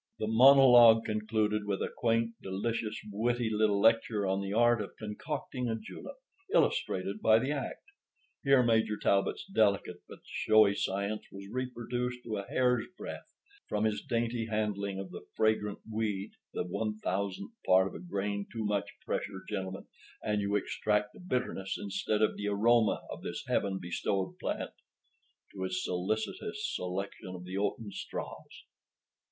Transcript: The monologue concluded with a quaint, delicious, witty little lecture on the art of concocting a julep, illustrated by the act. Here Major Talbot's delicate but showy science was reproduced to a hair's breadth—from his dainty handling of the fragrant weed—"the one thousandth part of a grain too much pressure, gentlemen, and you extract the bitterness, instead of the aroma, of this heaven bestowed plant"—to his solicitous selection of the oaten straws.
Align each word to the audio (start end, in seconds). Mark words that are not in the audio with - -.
The 0.17 0.25
monologue 0.25 1.05
concluded 1.05 1.67
with 1.67 1.79
a 1.83 1.91
quaint, 1.95 2.33
delicious, 2.41 2.99
witty 3.11 3.51
little 3.51 3.79
lecture 3.79 4.25
on 4.25 4.41
the 4.41 4.51
art 4.51 4.81
of 4.81 4.95
concocting 4.97 5.69
a 5.69 5.75
julep, 5.75 6.15
illustrated 6.51 7.21
by 7.21 7.37
the 7.37 7.51
act. 7.51 7.83
Here 8.43 8.63
Major 8.63 8.97
Talbot's 8.97 9.45
delicate 9.45 9.97
but 10.09 10.21
showy 10.25 10.73
science 10.73 11.25
was 11.31 11.47
reproduced 11.51 12.23
to 12.23 12.37
a 12.37 12.47
hair's 12.47 12.87
breadth—from 12.97 13.83
his 13.83 14.01
dainty 14.01 14.47
handling 14.47 14.97
of 14.97 15.11
the 15.11 15.27
fragrant 15.35 15.77
weed—"the 15.87 16.63
one 16.63 16.97
thousandth 16.97 17.53
part 17.63 17.85
of 17.85 17.93
a 17.93 17.99
grain 17.99 18.47
too 18.51 18.65
much 18.65 18.89
pressure, 19.05 19.43
gentlemen, 19.47 19.85
and 20.23 20.41
you 20.41 20.55
extract 20.55 21.13
the 21.13 21.19
bitterness, 21.19 21.77
instead 21.79 22.23
of 22.23 22.37
the 22.37 22.47
aroma, 22.47 23.03
of 23.11 23.21
this 23.21 23.45
heaven 23.47 23.77
bestowed 23.79 24.39
plant"—to 24.39 25.61
his 25.61 25.83
solicitous 25.85 26.65
selection 26.75 27.35
of 27.35 27.45
the 27.45 27.55
oaten 27.59 27.91
straws. 27.91 28.63